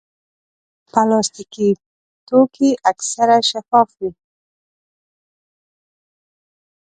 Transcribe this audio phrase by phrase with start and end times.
[0.91, 1.69] پلاستيکي
[2.27, 4.09] توکي اکثر شفاف وي.